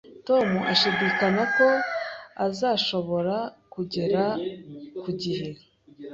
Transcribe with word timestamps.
Tom 0.27 0.47
ashidikanya 0.73 1.43
ko 1.55 1.67
azashobora 2.47 3.35
kuhagera 3.71 4.23
ku 5.01 5.09
gihe 5.21 5.49